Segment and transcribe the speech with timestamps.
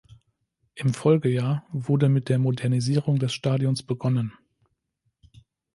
[0.73, 4.33] Im Folgejahr wurde mit der Modernisierung des Stadions begonnen.